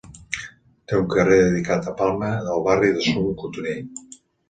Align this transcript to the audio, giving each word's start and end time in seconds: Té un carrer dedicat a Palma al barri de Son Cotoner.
Té 0.91 0.97
un 1.01 1.05
carrer 1.11 1.37
dedicat 1.43 1.91
a 1.93 1.95
Palma 2.01 2.33
al 2.57 2.67
barri 2.71 2.93
de 2.99 3.09
Son 3.13 3.33
Cotoner. 3.45 3.81